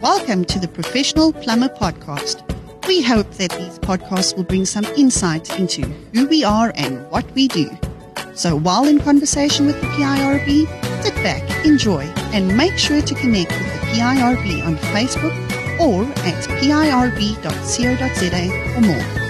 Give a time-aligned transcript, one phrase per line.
[0.00, 2.40] Welcome to the Professional Plumber Podcast.
[2.88, 5.82] We hope that these podcasts will bring some insight into
[6.14, 7.68] who we are and what we do.
[8.32, 13.50] So while in conversation with the PIRB, sit back, enjoy, and make sure to connect
[13.50, 15.36] with the PIRB on Facebook
[15.78, 17.54] or at pirb.co.za
[18.74, 19.20] for more.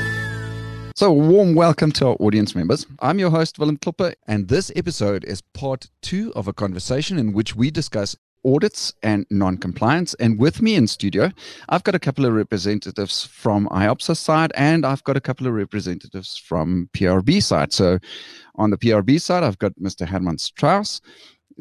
[0.94, 2.86] So, a warm welcome to our audience members.
[3.00, 7.32] I'm your host, Willem Klopper, and this episode is part two of a conversation in
[7.32, 10.14] which we discuss audits and non-compliance.
[10.14, 11.30] And with me in studio,
[11.68, 15.54] I've got a couple of representatives from IOPSA side, and I've got a couple of
[15.54, 17.72] representatives from PRB side.
[17.72, 17.98] So
[18.56, 20.06] on the PRB side, I've got Mr.
[20.06, 21.00] Herman Strauss,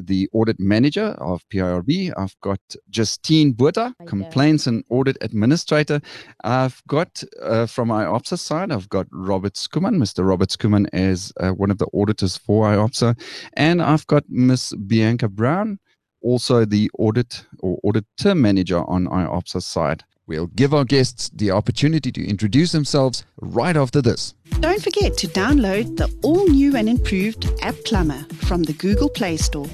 [0.06, 2.12] the audit manager of PIRB.
[2.16, 6.00] I've got Justine Botha, complaints and audit administrator.
[6.44, 9.96] I've got uh, from IOPSA side, I've got Robert Skuman.
[9.96, 10.26] Mr.
[10.26, 13.20] Robert Skuman is uh, one of the auditors for IOPSA.
[13.54, 15.78] And I've got Miss Bianca Brown,
[16.22, 20.04] also the audit or auditor manager on IOPSA's side.
[20.26, 24.34] We'll give our guests the opportunity to introduce themselves right after this.
[24.60, 29.38] Don't forget to download the all new and improved App Plumber from the Google Play
[29.38, 29.68] Store.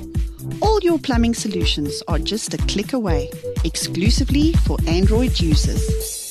[0.62, 3.31] All your plumbing solutions are just a click away,
[3.65, 6.26] exclusively for Android users.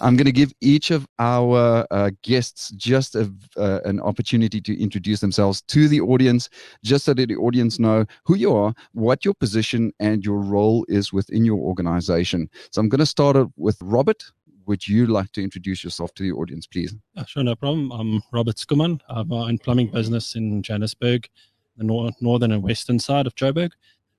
[0.00, 4.78] I'm going to give each of our uh, guests just a, uh, an opportunity to
[4.80, 6.50] introduce themselves to the audience,
[6.84, 10.84] just so that the audience know who you are, what your position and your role
[10.88, 12.50] is within your organization.
[12.70, 14.22] So I'm going to start with Robert.
[14.66, 16.94] Would you like to introduce yourself to the audience, please?
[17.26, 17.90] Sure, no problem.
[17.92, 19.00] I'm Robert Skuman.
[19.08, 21.26] I have my own plumbing business in Johannesburg,
[21.76, 23.70] the nor- northern and western side of Joburg.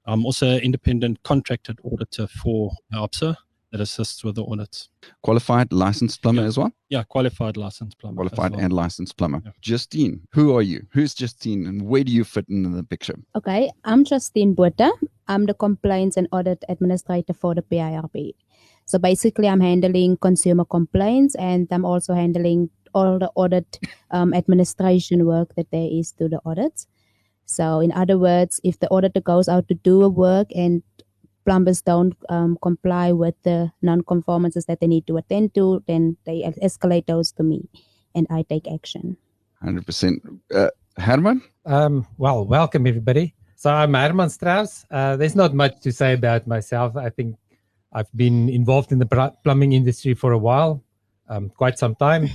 [0.06, 3.36] I'm also an independent contracted auditor for IOPSA
[3.78, 4.90] that assists with the audits.
[5.24, 6.48] Qualified licensed plumber Yeah.
[6.48, 6.72] as well?
[6.90, 8.16] Yeah, qualified licensed plumber.
[8.16, 8.62] Qualified well.
[8.62, 9.42] and licensed plumber.
[9.46, 9.52] Yeah.
[9.62, 10.86] Justine, who are you?
[10.92, 13.16] Who's Justine and where do you fit in the picture?
[13.36, 14.92] Okay, I'm Justine Botha.
[15.28, 18.34] I'm the compliance and audit administrator for the PIRB.
[18.86, 23.80] So basically, I'm handling consumer complaints and I'm also handling all the audit
[24.12, 26.88] um, administration work that there is to the audits.
[27.46, 30.84] So, in other words, if the auditor goes out to do a work and
[31.48, 36.42] plumbers don't um, comply with the non-conformances that they need to attend to, then they
[36.62, 37.70] escalate those to me,
[38.14, 39.16] and I take action.
[39.64, 40.40] 100%.
[40.54, 41.42] Uh, Herman?
[41.66, 43.34] Um, well, welcome everybody.
[43.56, 44.86] So I'm Herman Strauss.
[44.92, 46.98] Uh, there's not much to say about myself.
[46.98, 47.38] I think
[47.94, 50.84] I've been involved in the pl- plumbing industry for a while,
[51.30, 52.30] um, quite some time.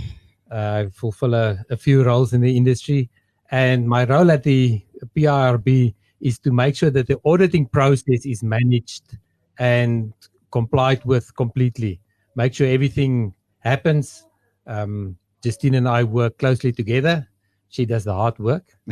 [0.50, 3.10] Uh, I fulfill a, a few roles in the industry,
[3.50, 4.82] and my role at the
[5.14, 9.18] PIRB is to make sure that the auditing process is managed
[9.58, 10.14] and
[10.50, 12.00] complied with completely.
[12.36, 14.26] Make sure everything happens.
[14.66, 17.28] Um, Justine and I work closely together.
[17.68, 18.64] She does the hard work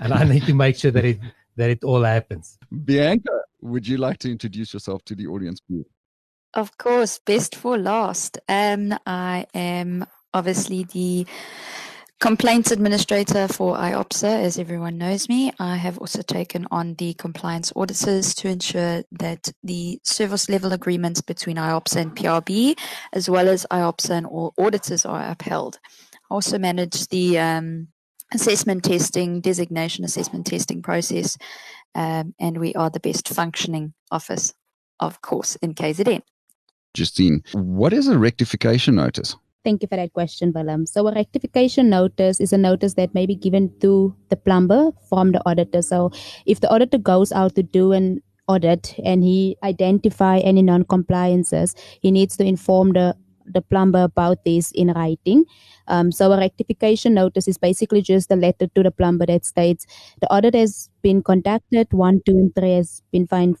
[0.00, 1.18] and I need to make sure that it
[1.56, 2.56] that it all happens.
[2.84, 5.86] Bianca, would you like to introduce yourself to the audience, please?
[6.54, 8.38] Of course, best for last.
[8.48, 11.26] Um, I am obviously the
[12.20, 15.52] complaints administrator for IOPSA, as everyone knows me.
[15.58, 21.20] I have also taken on the compliance auditors to ensure that the service level agreements
[21.20, 22.78] between IOPSA and PRB,
[23.12, 25.78] as well as IOPSA and all auditors, are upheld.
[26.30, 27.88] I also manage the um,
[28.34, 31.38] assessment testing, designation assessment testing process,
[31.94, 34.54] um, and we are the best functioning office,
[34.98, 36.22] of course, in KZN.
[36.94, 39.36] Justine, what is a rectification notice?
[39.64, 40.86] Thank you for that question, Willem.
[40.86, 45.32] So a rectification notice is a notice that may be given to the plumber from
[45.32, 45.82] the auditor.
[45.82, 46.10] So
[46.46, 52.10] if the auditor goes out to do an audit and he identify any non-compliances, he
[52.10, 53.16] needs to inform the
[53.50, 55.42] the plumber about this in writing.
[55.86, 59.86] Um, so a rectification notice is basically just a letter to the plumber that states
[60.20, 63.56] the audit has been conducted, one, two, and three has been found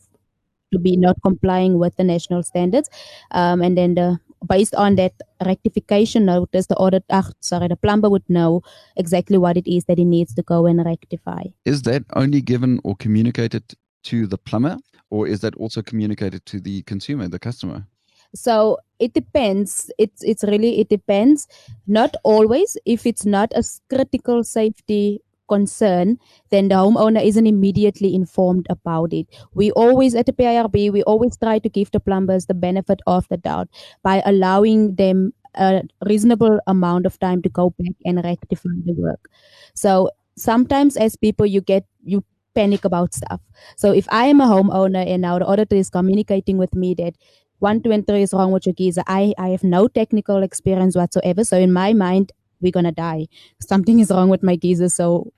[0.74, 2.90] to be not complying with the national standards,
[3.30, 8.08] um, and then the based on that rectification notice, the audit, ah, sorry, the plumber
[8.08, 8.62] would know
[8.96, 11.44] exactly what it is that he needs to go and rectify.
[11.64, 13.64] Is that only given or communicated
[14.04, 14.78] to the plumber,
[15.10, 17.86] or is that also communicated to the consumer, the customer?
[18.34, 19.90] So it depends.
[19.98, 21.48] It's it's really it depends.
[21.86, 22.76] Not always.
[22.84, 26.18] If it's not a critical safety concern,
[26.50, 29.26] then the homeowner isn't immediately informed about it.
[29.54, 33.26] We always at the PIRB, we always try to give the plumbers the benefit of
[33.28, 33.68] the doubt
[34.02, 39.28] by allowing them a reasonable amount of time to go back and rectify the work.
[39.74, 42.24] So sometimes as people you get you
[42.54, 43.40] panic about stuff.
[43.76, 47.14] So if I am a homeowner and now the auditor is communicating with me that
[47.60, 49.02] one, two, and three is wrong with your geyser.
[49.06, 51.42] I, I have no technical experience whatsoever.
[51.44, 53.26] So in my mind, we're gonna die.
[53.60, 54.88] Something is wrong with my geyser.
[54.88, 55.32] So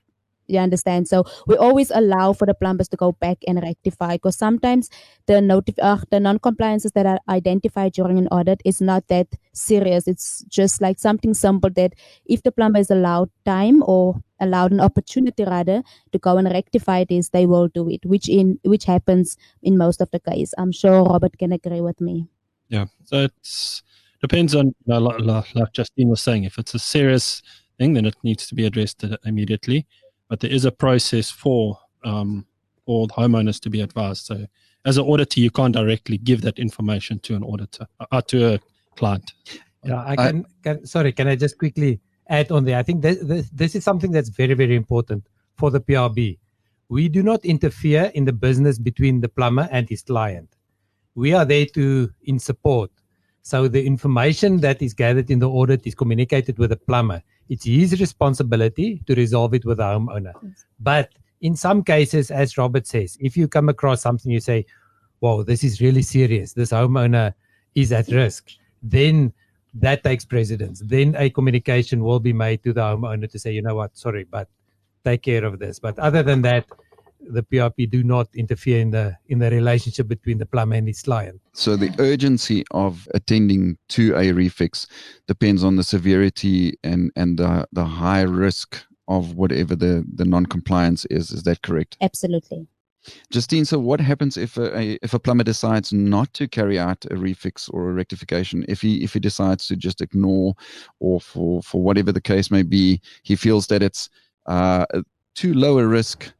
[0.51, 1.07] You understand?
[1.07, 4.89] So we always allow for the plumbers to go back and rectify because sometimes
[5.27, 10.07] the notif- uh, the non-compliances that are identified during an audit is not that serious.
[10.07, 11.93] It's just like something simple that
[12.25, 17.05] if the plumber is allowed time or allowed an opportunity rather to go and rectify
[17.07, 20.53] this, they will do it, which in which happens in most of the case.
[20.57, 22.27] I'm sure Robert can agree with me.
[22.67, 22.85] Yeah.
[23.05, 23.83] So it's
[24.21, 27.41] depends on like, like Justine was saying, if it's a serious
[27.77, 29.87] thing, then it needs to be addressed immediately
[30.31, 32.45] but there is a process for um,
[32.85, 34.25] for homeowners to be advised.
[34.25, 34.45] So,
[34.85, 38.59] as an auditor, you can't directly give that information to an auditor uh, to a
[38.95, 39.33] client.
[39.83, 40.85] Yeah, I can, I, can.
[40.85, 41.99] Sorry, can I just quickly
[42.29, 42.79] add on there?
[42.79, 46.39] I think this, this, this is something that's very, very important for the PRB.
[46.87, 50.55] We do not interfere in the business between the plumber and his client.
[51.13, 52.89] We are there to in support.
[53.41, 57.23] So the information that is gathered in the audit is communicated with the plumber.
[57.49, 60.33] It's his responsibility to resolve it with the homeowner.
[60.79, 61.09] But
[61.41, 64.65] in some cases, as Robert says, if you come across something you say,
[65.19, 66.53] "Whoa, this is really serious.
[66.53, 67.33] This homeowner
[67.73, 68.51] is at risk,"
[68.83, 69.33] then
[69.73, 70.81] that takes precedence.
[70.85, 73.97] Then a communication will be made to the homeowner to say, "You know what?
[73.97, 74.49] Sorry, but
[75.03, 76.65] take care of this." But other than that,
[77.27, 81.01] the PRB do not interfere in the in the relationship between the plumber and his
[81.01, 81.41] client.
[81.53, 84.87] So the urgency of attending to a refix
[85.27, 91.05] depends on the severity and and the the high risk of whatever the the non-compliance
[91.05, 91.31] is.
[91.31, 91.97] Is that correct?
[92.01, 92.67] Absolutely.
[93.31, 97.03] Justine, so what happens if a, a, if a plumber decides not to carry out
[97.05, 98.63] a refix or a rectification?
[98.67, 100.53] If he if he decides to just ignore,
[100.99, 104.09] or for for whatever the case may be, he feels that it's
[104.45, 104.85] uh,
[105.33, 106.31] too low a risk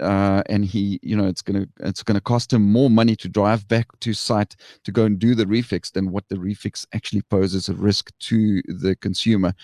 [0.00, 3.66] uh, and he, you know, it's gonna it's gonna cost him more money to drive
[3.68, 7.68] back to site to go and do the refix than what the refix actually poses
[7.68, 9.54] a risk to the consumer.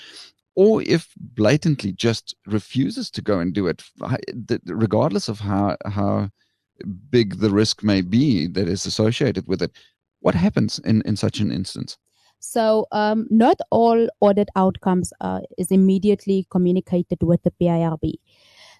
[0.54, 3.82] Or if blatantly just refuses to go and do it,
[4.66, 6.30] regardless of how how
[7.10, 9.72] big the risk may be that is associated with it,
[10.20, 11.98] what happens in, in such an instance?
[12.38, 18.14] So, um, not all audit outcomes uh, is immediately communicated with the PIRB.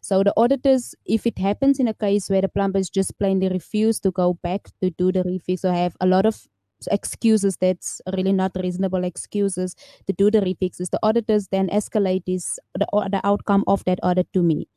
[0.07, 3.99] So the auditors, if it happens in a case where the plumbers just plainly refuse
[4.01, 6.47] to go back to do the refix or have a lot of
[6.93, 9.75] excuses that's really not reasonable excuses
[10.07, 14.31] to do the refixes the auditors then escalate this the, the outcome of that audit
[14.33, 14.69] to me.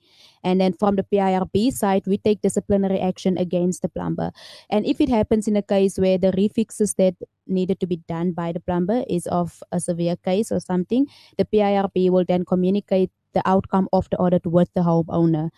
[0.44, 4.32] And then from the PIRB side we take disciplinary action against the plumber.
[4.70, 7.16] And if it happens in a case where the refixes that
[7.46, 11.06] needed to be done by the plumber is of a severe case or something
[11.38, 15.50] the PIRB will then communicate the outcome of the audit with the homeowner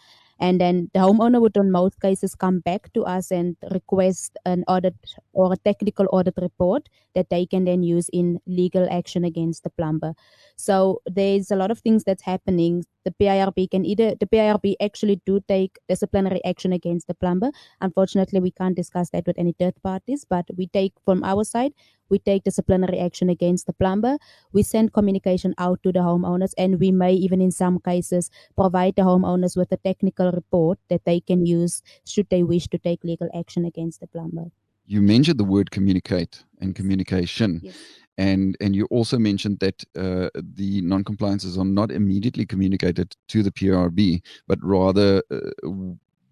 [0.42, 4.64] and then the homeowner would in most cases come back to us and request an
[4.68, 4.96] audit
[5.34, 9.70] or a technical audit report that they can then use in legal action against the
[9.70, 10.16] plumber.
[10.56, 15.22] So there's a lot of things that's happening the PIRB can either the PIRB actually
[15.26, 17.52] do take disciplinary action against the plumber
[17.82, 21.74] unfortunately we can't discuss that with any third parties but we take from our side
[22.12, 24.18] we take disciplinary action against the plumber.
[24.52, 28.98] We send communication out to the homeowners, and we may even, in some cases, provide
[28.98, 33.06] the homeowners with a technical report that they can use should they wish to take
[33.06, 34.52] legal action against the plumber.
[34.86, 37.62] You mentioned the word communicate and communication.
[37.64, 37.78] Yes.
[38.18, 43.52] And, and you also mentioned that uh, the non-compliances are not immediately communicated to the
[43.52, 45.40] PRB, but rather uh,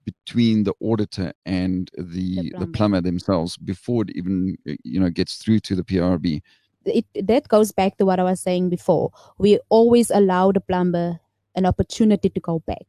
[0.05, 2.65] between the auditor and the the plumber.
[2.65, 6.41] the plumber, themselves before it even you know gets through to the PRB.
[6.85, 9.11] It that goes back to what I was saying before.
[9.37, 11.19] We always allow the plumber
[11.55, 12.87] an opportunity to go back.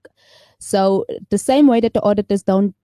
[0.58, 2.74] So the same way that the auditors don't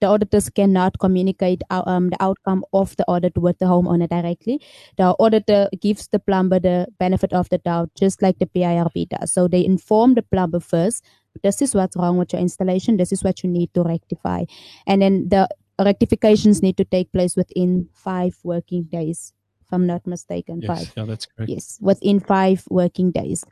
[0.00, 4.60] the auditors cannot communicate um, the outcome of the audit with the homeowner directly.
[4.96, 9.32] The auditor gives the plumber the benefit of the doubt, just like the PIRB does.
[9.32, 11.04] So they inform the plumber first
[11.42, 12.96] this is what's wrong with your installation.
[12.96, 14.44] This is what you need to rectify.
[14.86, 15.48] And then the
[15.78, 20.60] rectifications need to take place within five working days if i'm not mistaken.
[20.60, 20.92] Yes, five.
[20.96, 21.50] Yeah that's correct.
[21.50, 23.44] Yes within five working days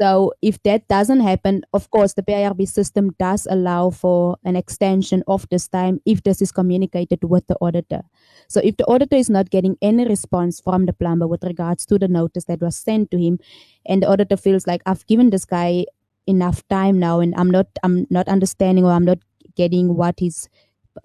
[0.00, 5.22] so if that doesn't happen of course the PIRB system does allow for an extension
[5.26, 8.02] of this time if this is communicated with the auditor.
[8.48, 11.98] So if the auditor is not getting any response from the plumber with regards to
[11.98, 13.38] the notice that was sent to him
[13.86, 15.84] and the auditor feels like i've given this guy
[16.26, 19.18] enough time now and i'm not i'm not understanding or i'm not
[19.56, 20.48] getting what his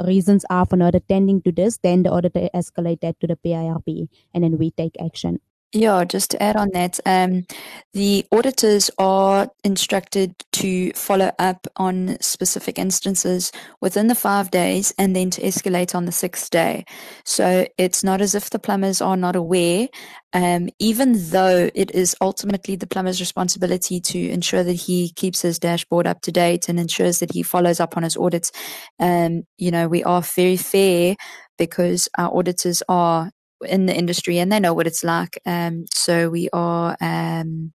[0.05, 4.07] reasons are for not attending to this then the auditor escalate that to the PIRB
[4.33, 5.39] and then we take action
[5.75, 7.45] Yeah, just to add on that, um,
[7.93, 13.51] the auditors are instructed to follow up on specific instances
[13.81, 16.85] within the five days and then to escalate on the sixth day.
[17.25, 19.87] So it's not as if the plumbers are not aware,
[20.33, 25.57] um, even though it is ultimately the plumber's responsibility to ensure that he keeps his
[25.57, 28.51] dashboard up to date and ensures that he follows up on his audits.
[28.99, 31.15] Um, you know, we are very fair
[31.57, 33.31] because our auditors are
[33.63, 35.39] in the industry and they know what it's like.
[35.45, 36.97] Um, so we are.
[37.01, 37.73] Um,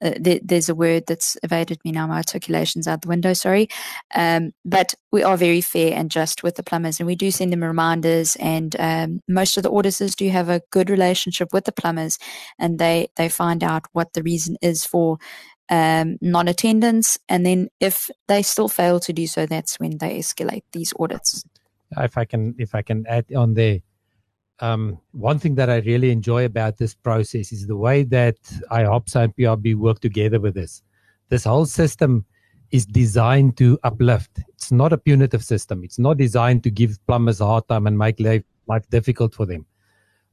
[0.00, 2.06] uh, there's a word that's evaded me now.
[2.06, 3.32] My articulation's out the window.
[3.32, 3.68] Sorry,
[4.14, 7.52] um, but we are very fair and just with the plumbers, and we do send
[7.52, 8.36] them reminders.
[8.36, 12.16] And um, most of the auditors do have a good relationship with the plumbers,
[12.60, 15.18] and they they find out what the reason is for
[15.68, 20.62] um, non-attendance, and then if they still fail to do so, that's when they escalate
[20.72, 21.44] these audits.
[21.96, 23.80] If I can, if I can add on there,
[24.60, 28.36] um, one thing that I really enjoy about this process is the way that
[28.70, 30.82] IOPSA and PRB work together with this.
[31.28, 32.24] This whole system
[32.70, 34.40] is designed to uplift.
[34.48, 35.84] It's not a punitive system.
[35.84, 39.46] It's not designed to give plumbers a hard time and make life, life difficult for
[39.46, 39.64] them.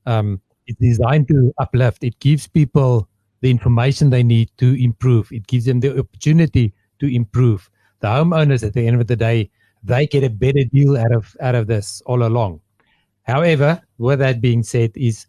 [0.05, 2.03] Um, it's designed to uplift.
[2.03, 3.07] It gives people
[3.41, 5.31] the information they need to improve.
[5.31, 7.69] It gives them the opportunity to improve.
[7.99, 9.51] The homeowners, at the end of the day,
[9.83, 12.61] they get a better deal out of out of this all along.
[13.25, 15.27] However, with that being said, is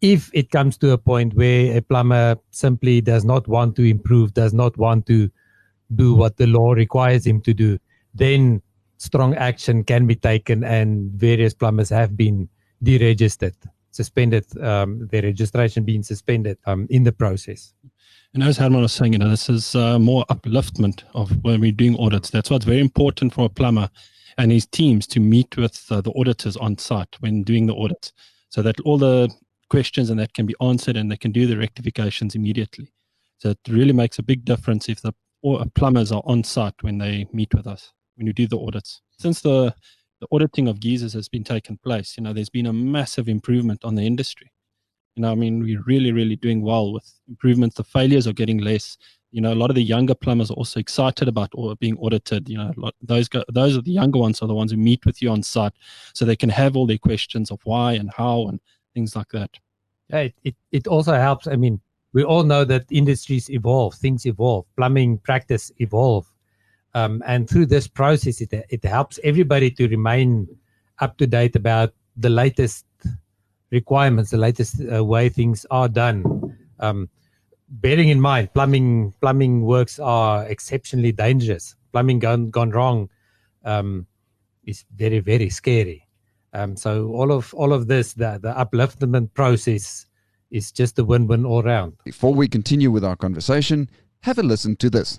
[0.00, 4.34] if it comes to a point where a plumber simply does not want to improve,
[4.34, 5.30] does not want to
[5.94, 7.78] do what the law requires him to do,
[8.14, 8.62] then
[8.98, 12.48] strong action can be taken, and various plumbers have been
[12.82, 13.54] deregistered,
[13.90, 17.74] suspended, um, their registration being suspended um, in the process.
[18.34, 21.72] And as Herman was saying, you know, this is uh, more upliftment of when we're
[21.72, 22.30] doing audits.
[22.30, 23.90] That's what's very important for a plumber
[24.38, 28.12] and his teams to meet with uh, the auditors on site when doing the audits
[28.48, 29.30] so that all the
[29.70, 32.88] questions and that can be answered and they can do the rectifications immediately.
[33.38, 35.12] So it really makes a big difference if the
[35.44, 39.00] uh, plumbers are on site when they meet with us, when you do the audits.
[39.18, 39.74] Since the,
[40.20, 43.84] the auditing of geysers has been taken place, you know, there's been a massive improvement
[43.84, 44.52] on the industry.
[45.16, 47.76] You know, I mean, we're really, really doing well with improvements.
[47.76, 48.96] The failures are getting less
[49.32, 52.48] you know, a lot of the younger plumbers are also excited about or being audited.
[52.48, 55.22] You know, those go, those are the younger ones are the ones who meet with
[55.22, 55.72] you on site,
[56.12, 58.60] so they can have all their questions of why and how and
[58.94, 59.58] things like that.
[60.10, 61.46] Yeah, it, it, also helps.
[61.46, 61.80] I mean,
[62.12, 66.26] we all know that industries evolve, things evolve, plumbing practice evolve,
[66.94, 70.46] um, and through this process, it it helps everybody to remain
[70.98, 72.84] up to date about the latest
[73.70, 76.54] requirements, the latest uh, way things are done.
[76.78, 77.08] Um,
[77.72, 81.74] bearing in mind plumbing plumbing works are exceptionally dangerous.
[81.92, 83.08] Plumbing gone gone wrong
[83.64, 84.06] um,
[84.64, 86.06] is very very scary.
[86.52, 90.06] Um, so all of all of this the the upliftment process
[90.50, 91.94] is just a win-win all round.
[92.04, 93.88] Before we continue with our conversation
[94.20, 95.18] have a listen to this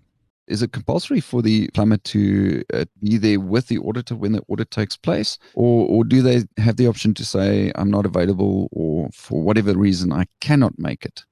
[0.52, 4.42] is it compulsory for the plumber to uh, be there with the auditor when the
[4.48, 5.38] audit takes place?
[5.54, 9.72] Or, or do they have the option to say i'm not available or for whatever
[9.74, 11.24] reason i cannot make it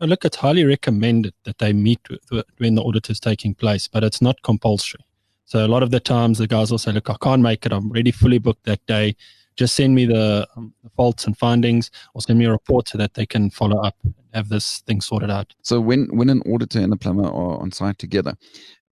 [0.00, 4.04] look it's highly recommended that they meet with, when the audit is taking place but
[4.04, 5.04] it's not compulsory.
[5.44, 7.72] So a lot of the times the guys will say look i can't make it.
[7.72, 9.16] I'm already fully booked that day
[9.56, 12.98] just send me the, um, the, faults and findings or send me a report so
[12.98, 15.54] that they can follow up and have this thing sorted out.
[15.62, 18.34] So when, when an auditor and a plumber are on site together,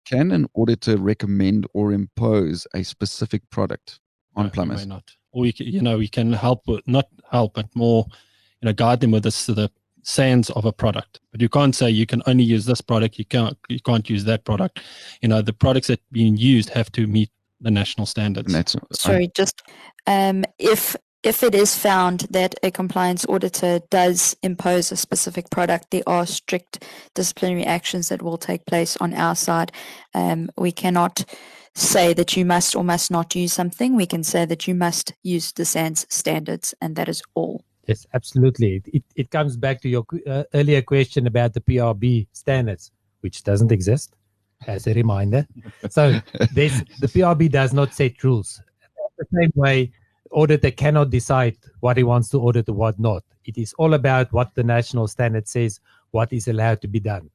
[0.04, 4.00] can an auditor recommend or impose a specific product
[4.36, 4.86] on no, plumbers?
[4.86, 5.04] not.
[5.32, 8.06] Or you, can, you know, we can help with, not help, but more,
[8.60, 9.70] you know, guide them with this, to the
[10.02, 11.20] SANS of a product.
[11.30, 13.18] But you can't say you can only use this product.
[13.18, 14.80] You can't you can't use that product.
[15.20, 18.76] You know, the products that being used have to meet the national standards.
[18.92, 19.62] Sorry, just
[20.06, 25.90] um, if if it is found that a compliance auditor does impose a specific product,
[25.90, 26.84] there are strict
[27.14, 29.72] disciplinary actions that will take place on our side.
[30.14, 31.24] Um, we cannot
[31.74, 33.96] say that you must or must not use something.
[33.96, 37.64] We can say that you must use the SANS standards, and that is all.
[37.86, 38.82] Yes, absolutely.
[38.92, 43.72] It, it comes back to your uh, earlier question about the PRB standards, which doesn't
[43.72, 44.14] exist
[44.66, 45.46] as a reminder.
[45.90, 46.20] So
[46.52, 48.60] this, the PRB does not set rules.
[49.18, 49.92] The same way,
[50.30, 53.24] auditor cannot decide what he wants to audit or what not.
[53.44, 57.30] It is all about what the national standard says, what is allowed to be done.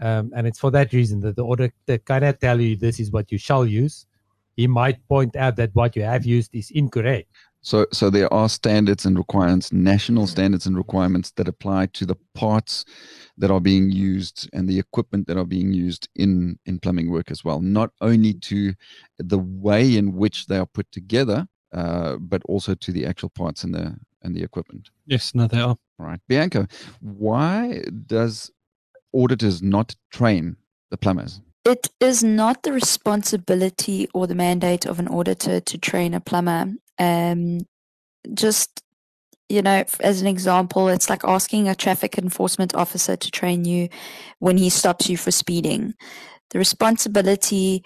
[0.00, 3.30] Um, and it's for that reason that the auditor cannot tell you this is what
[3.30, 4.06] you shall use.
[4.56, 7.28] He might point out that what you have used is incorrect.
[7.64, 12.16] So, so there are standards and requirements, national standards and requirements that apply to the
[12.34, 12.84] parts
[13.38, 17.30] that are being used and the equipment that are being used in in plumbing work
[17.30, 17.60] as well.
[17.60, 18.74] Not only to
[19.18, 23.64] the way in which they are put together, uh, but also to the actual parts
[23.64, 24.90] and the and the equipment.
[25.06, 25.76] Yes, no, they are.
[25.98, 26.68] All right, Bianca,
[27.00, 28.50] why does
[29.14, 30.56] auditors not train
[30.90, 31.40] the plumbers?
[31.64, 36.74] It is not the responsibility or the mandate of an auditor to train a plumber.
[36.98, 37.60] Um,
[38.32, 38.82] just
[39.48, 43.88] you know, as an example, it's like asking a traffic enforcement officer to train you
[44.38, 45.94] when he stops you for speeding.
[46.50, 47.84] The responsibility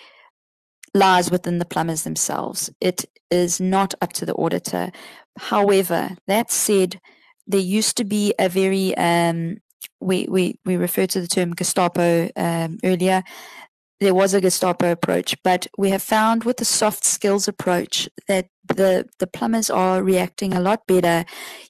[0.95, 2.71] lies within the plumbers themselves.
[2.81, 4.93] It is not up to the auditor.
[5.37, 7.01] However, that said,
[7.47, 9.59] there used to be a very um,
[10.01, 13.23] we we we referred to the term Gestapo um, earlier
[14.01, 18.49] there was a Gestapo approach, but we have found with the soft skills approach that
[18.69, 21.25] the, the plumbers are reacting a lot better.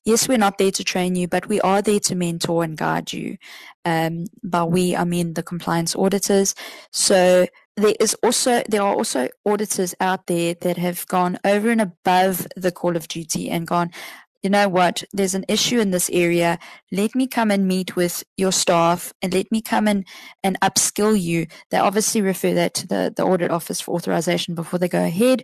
[0.05, 3.13] Yes, we're not there to train you, but we are there to mentor and guide
[3.13, 3.39] you.
[3.85, 6.55] Um, by we, I mean the compliance auditors.
[6.93, 11.81] So there is also there are also auditors out there that have gone over and
[11.81, 13.91] above the call of duty and gone
[14.43, 16.59] you know what, there's an issue in this area.
[16.93, 20.07] Let me come and meet with your staff and let me come and,
[20.45, 21.47] and upskill you.
[21.71, 25.43] They obviously refer that to the, the audit office for authorization before they go ahead.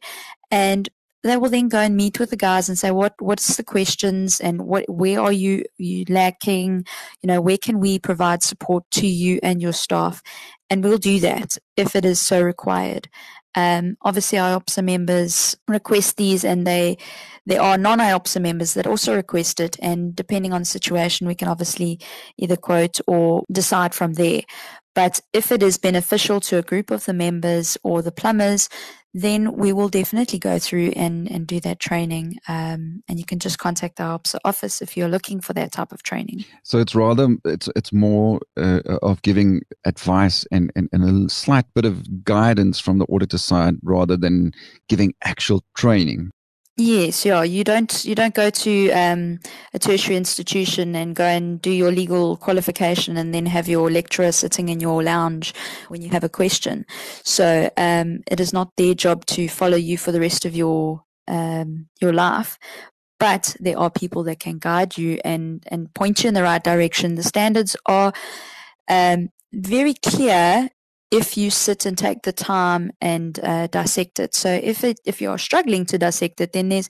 [0.51, 0.89] And
[1.25, 4.41] they will then go and meet with the guys and say what what's the questions
[4.41, 6.85] and what where are you you lacking
[7.23, 10.23] you know where can we provide support to you and your staff
[10.69, 13.09] and we'll do that if it is so required
[13.55, 16.99] um, obviously IOPSA members request these and they
[17.47, 21.49] there are non-IOPSA members that also request it, and depending on the situation, we can
[21.49, 22.01] obviously
[22.39, 24.41] either quote or decide from there.
[24.95, 28.69] But if it is beneficial to a group of the members or the plumbers,
[29.17, 32.37] then we will definitely go through and, and do that training.
[32.49, 36.03] Um, and you can just contact our office if you're looking for that type of
[36.03, 36.45] training.
[36.65, 41.67] So it's rather it's it's more uh, of giving advice and, and, and a slight
[41.75, 44.53] bit of guidance from the auditor side rather than
[44.89, 46.33] giving actual training.
[46.77, 47.45] Yes, yeah.
[47.45, 49.39] You don't you don't go to um,
[49.73, 54.33] a tertiary institution and go and do your legal qualification and then have your lecturer
[54.33, 55.55] sitting in your lounge
[55.87, 56.85] when you have a question.
[57.23, 61.05] So um, it is not their job to follow you for the rest of your
[61.29, 62.59] um, your life.
[63.21, 66.63] But there are people that can guide you and and point you in the right
[66.63, 67.15] direction.
[67.15, 68.13] The standards are
[68.89, 70.71] um, very clear
[71.15, 74.35] if you sit and take the time and uh, dissect it.
[74.35, 76.89] So if it, if you're struggling to dissect it, then there's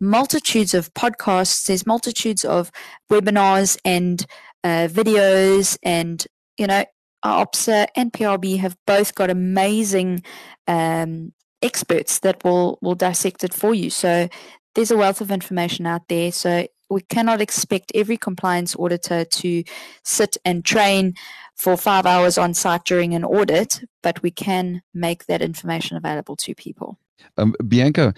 [0.00, 2.72] multitudes of podcasts, there's multitudes of
[3.12, 4.24] webinars and
[4.64, 6.86] uh, videos, and you know,
[7.22, 10.22] IOPSA and PRB have both got amazing
[10.66, 13.90] um, experts that will will dissect it for you.
[13.90, 14.28] So
[14.74, 16.32] there's a wealth of information out there.
[16.32, 19.64] So we cannot expect every compliance auditor to
[20.02, 21.14] sit and train
[21.56, 26.36] for five hours on site during an audit, but we can make that information available
[26.36, 26.98] to people.
[27.38, 28.14] Um, Bianca,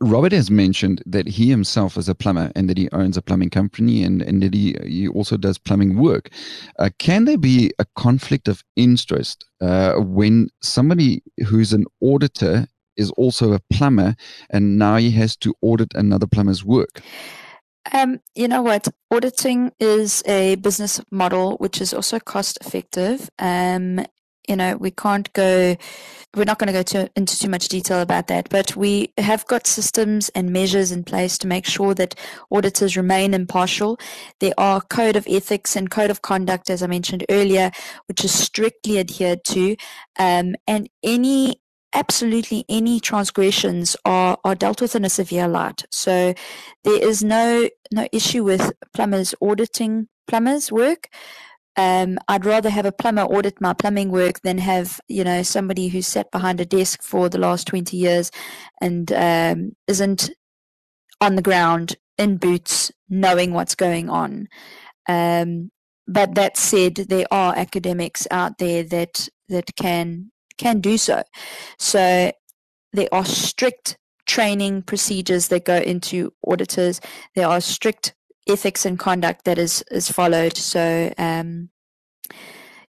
[0.00, 3.50] Robert has mentioned that he himself is a plumber and that he owns a plumbing
[3.50, 6.30] company and, and that he, he also does plumbing work.
[6.78, 13.10] Uh, can there be a conflict of interest uh, when somebody who's an auditor is
[13.12, 14.14] also a plumber
[14.50, 17.02] and now he has to audit another plumber's work?
[17.92, 18.88] Um, you know what?
[19.10, 23.28] Auditing is a business model which is also cost effective.
[23.38, 24.04] Um,
[24.48, 25.76] you know, we can't go,
[26.36, 29.46] we're not going to go to, into too much detail about that, but we have
[29.46, 32.14] got systems and measures in place to make sure that
[32.50, 33.98] auditors remain impartial.
[34.40, 37.70] There are code of ethics and code of conduct, as I mentioned earlier,
[38.06, 39.76] which is strictly adhered to.
[40.18, 41.60] Um, and any
[41.94, 45.84] absolutely any transgressions are, are dealt with in a severe light.
[45.90, 46.34] So
[46.82, 51.08] there is no no issue with plumbers auditing plumbers work.
[51.76, 55.88] Um, I'd rather have a plumber audit my plumbing work than have you know somebody
[55.88, 58.30] who's sat behind a desk for the last twenty years
[58.80, 60.30] and um, isn't
[61.20, 64.48] on the ground in boots knowing what's going on.
[65.08, 65.70] Um,
[66.06, 71.22] but that said, there are academics out there that that can can do so.
[71.78, 72.32] So
[72.92, 77.00] there are strict training procedures that go into auditors.
[77.34, 78.14] There are strict
[78.48, 80.56] ethics and conduct that is is followed.
[80.56, 81.70] So um,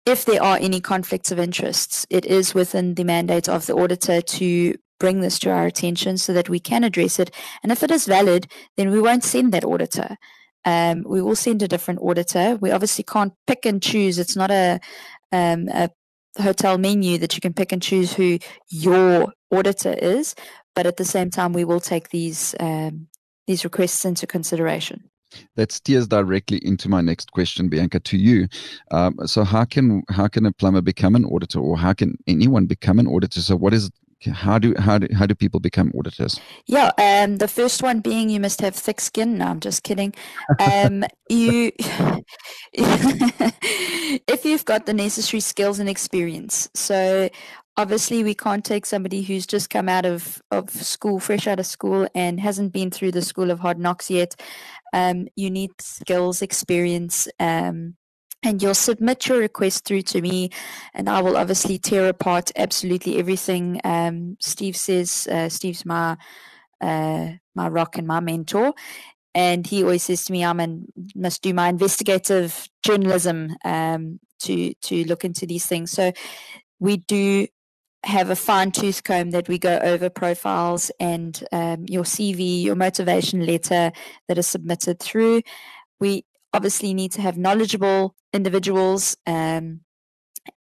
[0.06, 4.22] if there are any conflicts of interests, it is within the mandate of the auditor
[4.22, 7.30] to bring this to our attention so that we can address it.
[7.62, 10.17] And if it is valid, then we won't send that auditor.
[10.67, 12.58] um, we will send a different auditor.
[12.60, 14.20] We obviously can't pick and choose.
[14.20, 14.82] It's not a,
[15.32, 15.89] um, a
[16.39, 20.36] hotel menu that you can pick and choose who your auditor is.
[20.76, 23.08] But at the same time, we will take these um,
[23.47, 25.10] these requests into consideration.
[25.56, 28.47] That steers directly into my next question, Bianca, to you.
[28.91, 32.65] Um, so, how can how can a plumber become an auditor, or how can anyone
[32.65, 33.41] become an auditor?
[33.41, 33.91] So, what is
[34.34, 36.40] how do how do how do people become auditors?
[36.66, 39.38] Yeah, um, the first one being you must have thick skin.
[39.38, 40.14] No, I'm just kidding.
[40.60, 41.72] Um, you,
[42.74, 46.70] if you've got the necessary skills and experience.
[46.74, 47.30] So
[47.78, 51.68] obviously, we can't take somebody who's just come out of of school, fresh out of
[51.68, 54.36] school, and hasn't been through the school of hard knocks yet.
[54.94, 57.28] Um, you need skills, experience.
[57.40, 57.96] Um,
[58.43, 60.50] and you'll submit your request through to me,
[60.93, 63.82] and I will obviously tear apart absolutely everything.
[63.84, 66.17] Um, Steve says uh, Steve's my
[66.82, 68.73] uh, my rock and my mentor,
[69.34, 70.54] and he always says to me, "I
[71.15, 76.12] must do my investigative journalism um, to to look into these things." So
[76.80, 77.47] we do
[78.04, 82.76] have a fine tooth comb that we go over profiles and um, your CV, your
[82.76, 83.91] motivation letter
[84.28, 85.41] that is submitted through.
[86.00, 86.23] We
[86.54, 89.82] obviously need to have knowledgeable individuals um,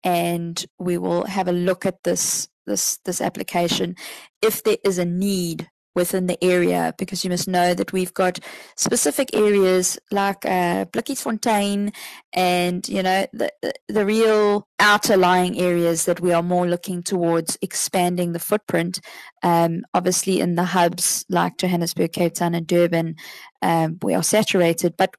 [0.02, 3.94] and we will have a look at this this this application
[4.42, 8.38] if there is a need within the area because you must know that we've got
[8.76, 10.84] specific areas like uh,
[11.16, 11.90] Fontaine
[12.34, 13.50] and you know the
[13.88, 19.00] the real outer lying areas that we are more looking towards expanding the footprint.
[19.42, 23.16] Um, obviously, in the hubs like Johannesburg, Cape Town, and Durban,
[23.62, 25.16] um, we are saturated, but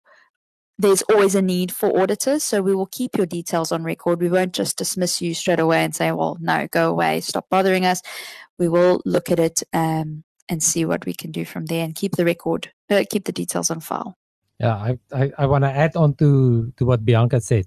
[0.80, 2.44] there's always a need for auditors.
[2.44, 4.22] So we will keep your details on record.
[4.22, 7.86] We won't just dismiss you straight away and say, well, no, go away, stop bothering
[7.86, 8.02] us.
[8.60, 11.96] We will look at it um, and see what we can do from there and
[11.96, 14.18] keep the record, uh, keep the details on file.
[14.60, 17.66] Yeah, I, I, I want to add on to, to what Bianca said.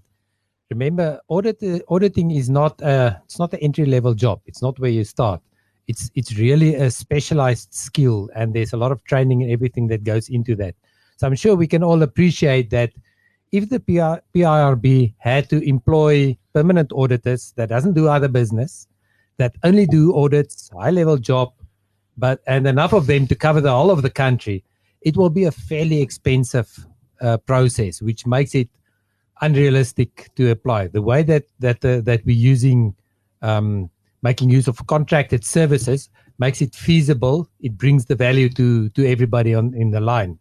[0.70, 4.40] Remember, audit, auditing is not a, it's not an entry level job.
[4.46, 5.40] It's not where you start.
[5.88, 10.04] It's, it's really a specialized skill, and there's a lot of training and everything that
[10.04, 10.76] goes into that.
[11.20, 12.92] So I'm sure we can all appreciate that
[13.52, 18.88] if the PR, PIRB had to employ permanent auditors that doesn't do other business,
[19.36, 21.52] that only do audits, high level job,
[22.16, 24.64] but and enough of them to cover the whole of the country,
[25.02, 26.86] it will be a fairly expensive
[27.20, 28.70] uh, process, which makes it
[29.42, 30.86] unrealistic to apply.
[30.86, 32.94] The way that that uh, that we're using,
[33.42, 33.90] um,
[34.22, 37.46] making use of contracted services, makes it feasible.
[37.60, 40.38] It brings the value to to everybody on in the line.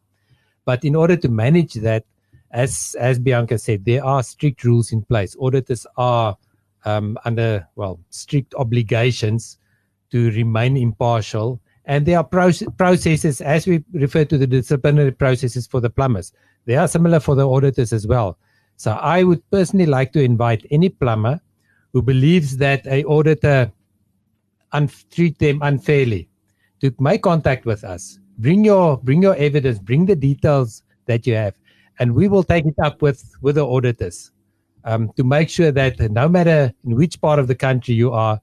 [0.69, 2.05] But in order to manage that,
[2.51, 5.35] as as Bianca said, there are strict rules in place.
[5.41, 6.37] Auditors are
[6.85, 9.57] um, under well strict obligations
[10.11, 15.65] to remain impartial, and there are proce- processes as we refer to the disciplinary processes
[15.65, 16.33] for the plumbers.
[16.65, 18.37] They are similar for the auditors as well.
[18.75, 21.41] So I would personally like to invite any plumber
[21.93, 23.71] who believes that a auditor
[24.71, 26.29] un- treat them unfairly
[26.81, 31.35] to make contact with us bring your bring your evidence bring the details that you
[31.35, 31.53] have
[31.99, 34.31] and we will take it up with with the auditors
[34.85, 38.39] um, to make sure that no matter in which part of the country you are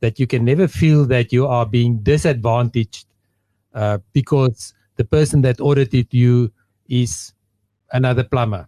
[0.00, 3.06] that you can never feel that you are being disadvantaged
[3.74, 6.50] uh, because the person that audited you
[6.88, 7.32] is
[7.92, 8.66] another plumber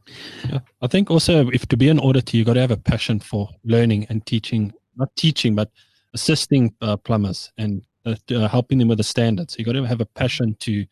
[0.49, 0.61] yeah.
[0.83, 3.49] i think also if to be an auditor you got to have a passion for
[3.65, 5.71] learning and teaching not teaching but
[6.15, 9.57] assisting uh, plumbers and uh, uh, helping them with the standards.
[9.59, 10.87] You got to have a passion to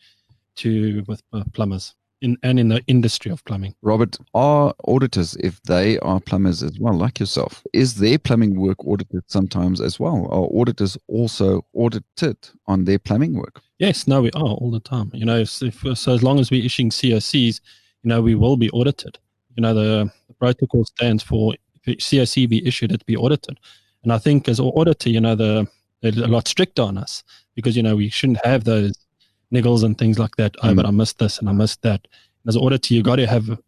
[0.56, 3.74] to with uh, plumbers in and in the industry of plumbing.
[3.82, 7.62] Robert, are auditors if they are plumbers as well, like yourself?
[7.72, 10.26] Is their plumbing work audited sometimes as well?
[10.30, 13.60] Are auditors also audited on their plumbing work?
[13.78, 15.10] Yes, no, we are all the time.
[15.12, 17.60] You know, if, so as long as we're issuing COCs,
[18.02, 19.18] you know, we will be audited.
[19.56, 21.54] You know, the, the protocol stands for
[21.86, 23.58] COC be issued, it be audited.
[24.02, 25.66] And I think as an auditor, you know, the
[26.04, 27.22] a lot stricter on us
[27.54, 28.92] because you know we shouldn't have those
[29.52, 30.54] niggles and things like that.
[30.62, 30.96] Oh, but I mm.
[30.96, 32.00] missed this and I missed that.
[32.04, 33.58] And as an auditor, you got to have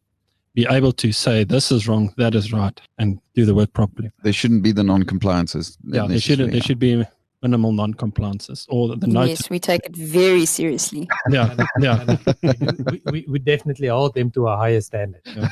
[0.55, 4.11] be able to say this is wrong, that is right, and do the work properly.
[4.23, 5.77] There shouldn't be the non-compliances.
[5.85, 7.05] Yeah, there should there should be
[7.43, 9.41] minimal non-compliances or the, the notice.
[9.43, 11.07] Yes, we take it very seriously.
[11.31, 12.17] yeah, yeah.
[12.83, 15.21] we, we, we, definitely hold them to a higher standard.
[15.27, 15.49] Yeah.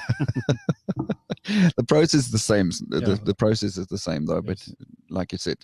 [1.76, 2.70] the process is the same.
[2.88, 3.06] The, yeah.
[3.08, 4.42] the, the, process is the same, though.
[4.44, 4.66] Yes.
[4.66, 5.58] But like you said,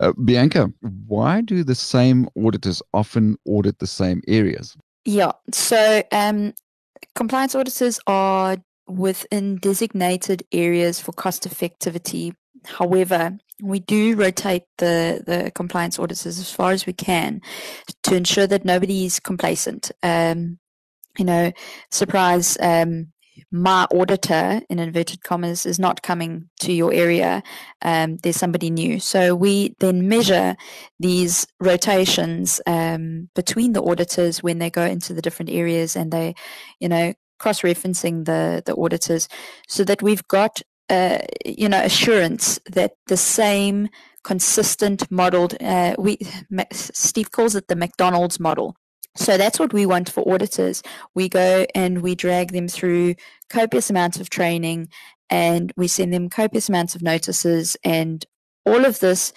[0.00, 0.72] uh, Bianca,
[1.06, 4.76] why do the same auditors often audit the same areas?
[5.04, 6.54] Yeah, so um,
[7.14, 12.32] compliance auditors are within designated areas for cost effectivity.
[12.66, 17.40] However, we do rotate the, the compliance auditors as far as we can
[18.04, 19.90] to ensure that nobody is complacent.
[20.02, 20.58] Um,
[21.18, 21.52] you know,
[21.90, 23.12] surprise, um,
[23.50, 27.42] my auditor in inverted commas is not coming to your area.
[27.82, 29.00] Um, there's somebody new.
[29.00, 30.56] So we then measure
[31.00, 36.34] these rotations um, between the auditors when they go into the different areas and they
[36.80, 39.28] you know cross-referencing the the auditors
[39.68, 43.88] so that we've got uh, you know assurance that the same
[44.24, 46.18] consistent modeled uh, we
[46.72, 48.74] steve calls it the mcdonald's model
[49.18, 50.82] so that's what we want for auditors.
[51.14, 53.16] We go and we drag them through
[53.50, 54.88] copious amounts of training
[55.28, 57.76] and we send them copious amounts of notices.
[57.82, 58.24] And
[58.64, 59.32] all of this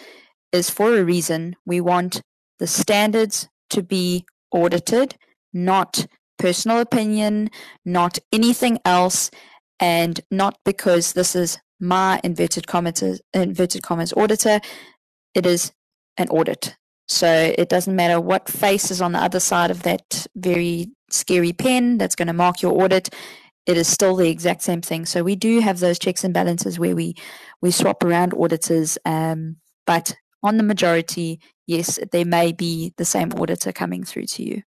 [0.51, 1.55] is for a reason.
[1.65, 2.21] We want
[2.59, 5.15] the standards to be audited,
[5.51, 6.05] not
[6.37, 7.49] personal opinion,
[7.83, 9.31] not anything else,
[9.79, 14.59] and not because this is my inverted commas, inverted commas auditor.
[15.33, 15.71] It is
[16.17, 16.75] an audit.
[17.11, 21.53] So it doesn't matter what face is on the other side of that very scary
[21.53, 23.13] pen that's going to mark your audit.
[23.65, 25.05] It is still the exact same thing.
[25.05, 27.15] So we do have those checks and balances where we
[27.61, 33.31] we swap around auditors, um, but on the majority, yes, there may be the same
[33.33, 34.63] auditor coming through to you.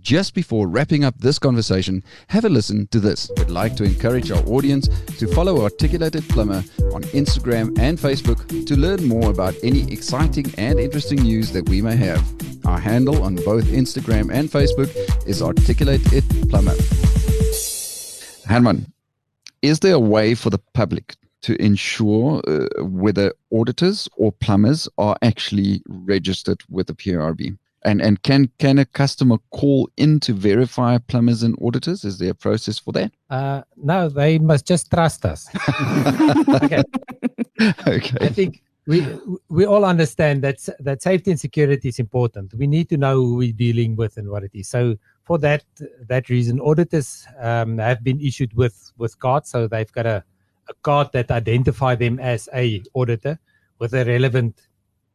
[0.00, 3.30] Just before wrapping up this conversation, have a listen to this.
[3.36, 8.76] We'd like to encourage our audience to follow Articulated Plumber on Instagram and Facebook to
[8.76, 12.24] learn more about any exciting and interesting news that we may have.
[12.64, 14.90] Our handle on both Instagram and Facebook
[15.26, 16.76] is Articulated Plumber.
[18.46, 18.90] Herman,
[19.60, 25.16] is there a way for the public to ensure uh, whether auditors or plumbers are
[25.20, 27.58] actually registered with the PIRB?
[27.82, 32.04] And and can can a customer call in to verify plumbers and auditors?
[32.04, 33.12] Is there a process for that?
[33.30, 35.48] Uh, no, they must just trust us.
[36.62, 36.82] okay.
[37.86, 38.18] okay.
[38.20, 39.06] I think we
[39.48, 42.52] we all understand that that safety and security is important.
[42.54, 44.68] We need to know who we're dealing with and what it is.
[44.68, 45.64] So for that
[46.08, 50.24] that reason, auditors um, have been issued with with cards, so they've got a,
[50.68, 53.38] a card that identify them as a auditor
[53.78, 54.60] with a relevant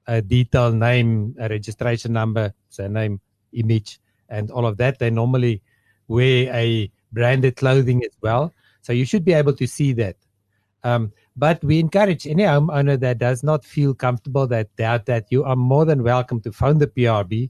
[0.07, 3.19] a detailed name, a registration number, surname,
[3.53, 4.99] image, and all of that.
[4.99, 5.61] They normally
[6.07, 8.53] wear a branded clothing as well.
[8.81, 10.15] So you should be able to see that.
[10.83, 15.43] Um, but we encourage any homeowner that does not feel comfortable, that doubt that you
[15.43, 17.49] are more than welcome to phone the PRB.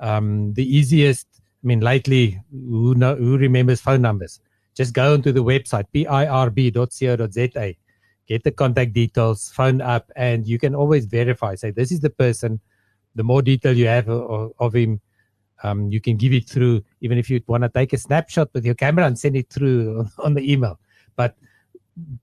[0.00, 1.26] Um, the easiest,
[1.64, 4.40] I mean, lately, who know, who remembers phone numbers?
[4.74, 7.74] Just go onto the website pirb.co.za
[8.26, 11.54] get the contact details, phone up, and you can always verify.
[11.54, 12.60] Say, this is the person.
[13.14, 15.00] The more detail you have of, of him,
[15.62, 18.66] um, you can give it through, even if you want to take a snapshot with
[18.66, 20.78] your camera and send it through on, the email.
[21.16, 21.36] But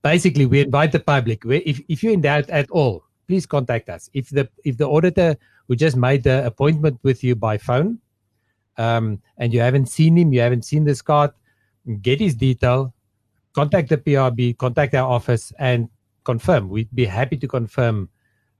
[0.02, 1.42] basically, we invite the public.
[1.46, 4.10] If, if you're in doubt at all, please contact us.
[4.12, 5.36] If the if the auditor
[5.66, 7.98] who just made the appointment with you by phone,
[8.76, 11.30] um, and you haven't seen him, you haven't seen this card,
[12.02, 12.92] get his detail,
[13.54, 15.88] contact the PRB, contact our office, and
[16.24, 16.68] confirm.
[16.68, 18.08] We'd be happy to confirm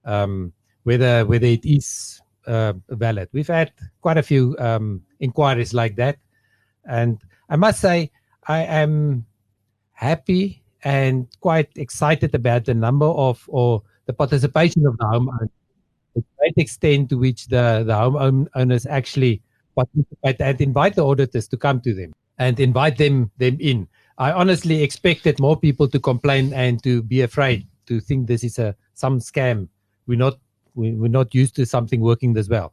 [0.05, 0.53] um,
[0.85, 3.29] whether whether it is uh, valid.
[3.33, 6.19] We've had quite a few um, inquiries like that,
[6.85, 8.11] and I must say
[8.47, 9.27] I am
[9.93, 15.51] happy and quite excited about the number of or the participation of the homeowners.
[16.15, 19.43] The great extent to which the the homeowners actually
[19.75, 23.89] participate and invite the auditors to come to them and invite them them in.
[24.19, 28.59] I honestly expected more people to complain and to be afraid to think this is
[28.59, 29.69] a some scam.
[30.07, 30.39] We're not
[30.75, 32.73] we, we're not used to something working this well,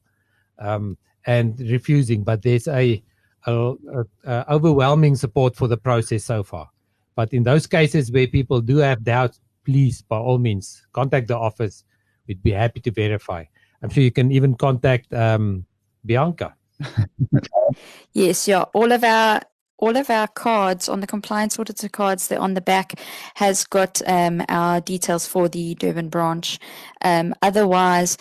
[0.59, 2.23] um, and refusing.
[2.23, 3.03] But there's a,
[3.45, 6.69] a, a, a overwhelming support for the process so far.
[7.15, 11.37] But in those cases where people do have doubts, please by all means contact the
[11.37, 11.83] office.
[12.27, 13.43] We'd be happy to verify.
[13.81, 15.65] I'm sure you can even contact um,
[16.05, 16.55] Bianca.
[18.13, 18.63] yes, yeah.
[18.73, 19.41] All of our
[19.79, 22.99] all of our cards on the compliance auditor cards that on the back
[23.35, 26.59] has got um, our details for the Durban branch.
[27.01, 28.17] Um, otherwise,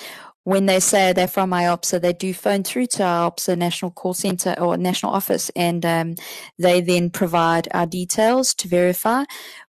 [0.49, 4.55] when they say they're from IOPSA, they do phone through to IOPSA national call center
[4.59, 6.15] or national office, and um,
[6.59, 9.25] they then provide our details to verify.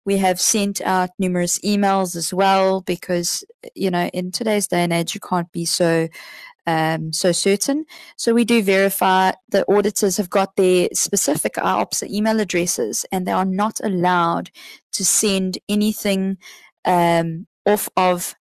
[0.06, 4.94] We have sent out numerous emails as well because, you know, in today's day and
[4.94, 6.10] age, you can't be so
[6.68, 7.86] um, so certain.
[8.18, 13.32] So we do verify the auditors have got their specific IOPSA email addresses and they
[13.32, 14.52] are not allowed
[14.92, 16.38] to send anything
[16.86, 18.36] um, off of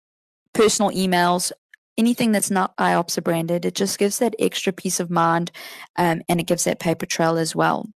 [0.53, 1.53] personal emails,
[1.97, 3.65] anything that's not IOPSA branded.
[3.65, 5.53] It just gives that extra peace of mind
[5.97, 7.89] um, and it gives that paper trail as well.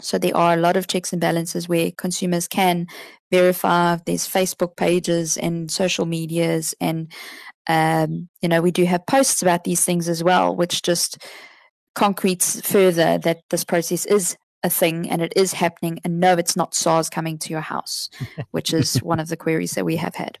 [0.00, 2.86] So there are a lot of checks and balances where consumers can
[3.30, 3.96] verify.
[4.04, 7.12] There's Facebook pages and social medias and
[7.68, 11.18] um, you know, we do have posts about these things as well, which just
[11.94, 16.56] concretes further that this process is a thing and it is happening, and no, it's
[16.56, 18.10] not SARS coming to your house,
[18.50, 20.38] which is one of the queries that we have had.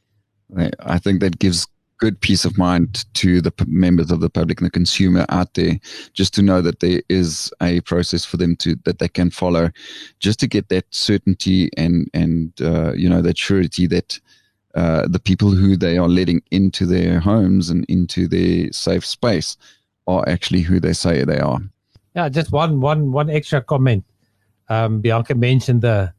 [0.80, 1.66] I think that gives
[2.00, 5.54] good peace of mind to the p- members of the public and the consumer out
[5.54, 5.78] there,
[6.12, 9.70] just to know that there is a process for them to that they can follow,
[10.18, 14.18] just to get that certainty and and uh, you know that surety that.
[14.76, 19.56] Uh, the people who they are letting into their homes and into their safe space
[20.06, 21.58] are actually who they say they are.
[22.14, 24.04] Yeah, just one one one extra comment.
[24.68, 26.12] Um, Bianca mentioned the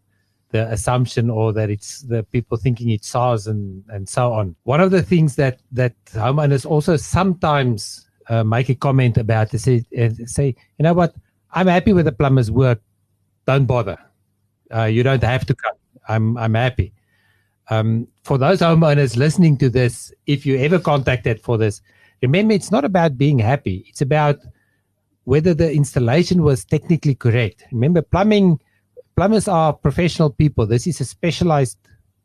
[0.52, 4.56] the assumption or that it's the people thinking it's SARS and and so on.
[4.64, 9.64] One of the things that that homeowners also sometimes uh, make a comment about is
[9.64, 9.84] say
[10.26, 11.16] say you know what
[11.54, 12.82] I'm happy with the plumber's work.
[13.46, 13.98] Don't bother.
[14.74, 15.76] Uh, you don't have to come.
[16.08, 16.94] I'm I'm happy.
[17.70, 21.82] Um, for those homeowners listening to this, if you ever contacted for this,
[22.22, 23.86] remember it's not about being happy.
[23.88, 24.40] It's about
[25.24, 27.64] whether the installation was technically correct.
[27.72, 28.60] Remember, plumbing
[29.16, 30.66] plumbers are professional people.
[30.66, 31.78] This is a specialized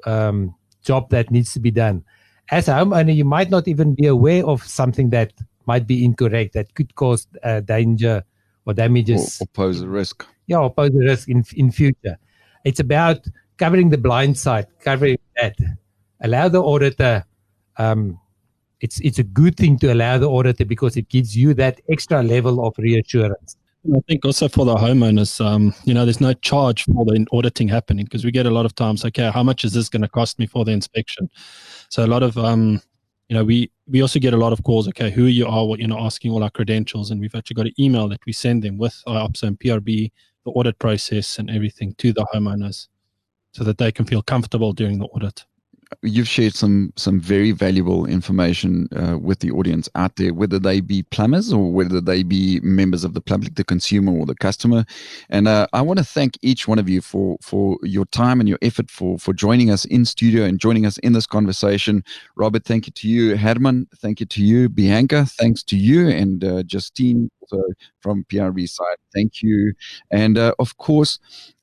[0.05, 2.05] um, job that needs to be done.
[2.51, 5.33] As a homeowner, you might not even be aware of something that
[5.66, 8.25] might be incorrect that could cause uh, danger
[8.66, 10.25] or damages or, or pose a risk.
[10.46, 12.18] Yeah, or pose a risk in in future.
[12.64, 13.27] It's about
[13.59, 15.57] covering the blind side, covering that.
[16.20, 17.25] Allow the auditor.
[17.79, 18.18] Um,
[18.81, 22.22] it's it's a good thing to allow the auditor because it gives you that extra
[22.22, 23.57] level of reassurance.
[23.94, 27.68] I think also for the homeowners, um, you know, there's no charge for the auditing
[27.68, 30.09] happening because we get a lot of times, okay, how much is this going to
[30.09, 31.31] cost me for the inspection?
[31.88, 32.81] So a lot of, um,
[33.29, 34.88] you know, we we also get a lot of calls.
[34.88, 37.66] Okay, who you are, what you know, asking all our credentials, and we've actually got
[37.66, 40.12] an email that we send them with IOPSA and PRB,
[40.44, 42.88] the audit process and everything to the homeowners,
[43.53, 45.44] so that they can feel comfortable during the audit
[46.03, 50.81] you've shared some some very valuable information uh, with the audience out there, whether they
[50.81, 54.85] be plumbers or whether they be members of the public, the consumer or the customer.
[55.31, 58.49] And uh, I want to thank each one of you for for your time and
[58.49, 62.03] your effort for for joining us in studio and joining us in this conversation.
[62.37, 63.37] Robert, thank you to you.
[63.37, 64.68] Herman, thank you to you.
[64.68, 67.62] Bianca, thanks to you, and uh, Justine also
[68.01, 69.72] from PRB side, thank you.
[70.11, 71.18] And uh, of course,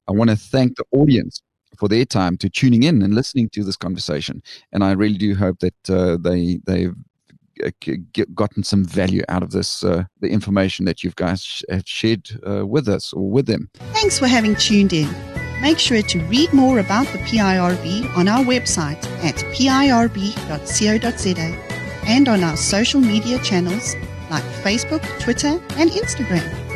[0.08, 1.42] I want to thank the audience
[1.78, 4.42] for their time to tuning in and listening to this conversation.
[4.72, 6.96] And I really do hope that uh, they they've
[7.64, 7.70] uh,
[8.34, 12.66] gotten some value out of this, uh, the information that you've guys have shared uh,
[12.66, 13.70] with us or with them.
[13.94, 15.10] Thanks for having tuned in.
[15.62, 20.20] Make sure to read more about the PIRB on our website at pirb.co.za
[22.06, 23.96] and on our social media channels
[24.30, 26.73] like Facebook, Twitter, and Instagram.